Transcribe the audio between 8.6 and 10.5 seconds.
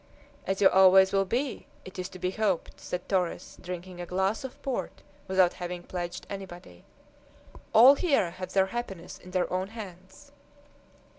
happiness in their own hands."